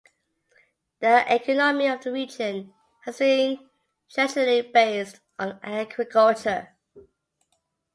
[0.99, 3.69] The economy of the region has been
[4.09, 6.69] traditionally based on agriculture.